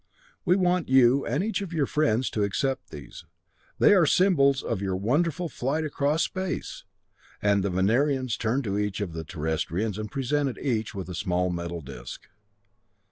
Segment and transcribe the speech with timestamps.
[0.45, 3.25] We want you, and each of your friends, to accept these.
[3.77, 6.85] They are symbols of your wonderful flight across space!"
[7.43, 11.81] The Venerians turned to each of the Terrestrians and presented each with a small metal
[11.81, 12.25] disc.